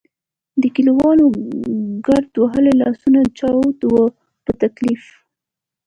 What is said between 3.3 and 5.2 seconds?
چاود وو په تکلیف.